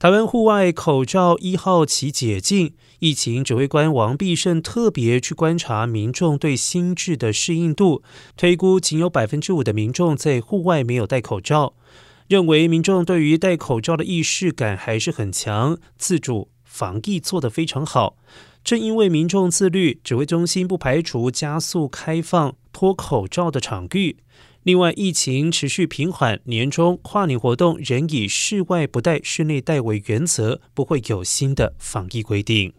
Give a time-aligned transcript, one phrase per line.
[0.00, 8.02] 台湾户外口罩一号起解禁，疫情指挥官王必胜特别去观察民众对新制的适应度，
[8.34, 11.74] 推估仅有百分之五的民众在户外没有戴口罩，
[12.28, 18.16] 认为民众对于戴口罩的意识感还是很强，自主防疫做得非常好。
[18.62, 24.18] 正因为民众自律，指挥中心不排除加速开放脱口罩的场域。
[24.62, 32.72] 另外，疫情持续平缓，年终跨年活动仍以室外不戴、室内戴为原则，不会有新的防疫规定。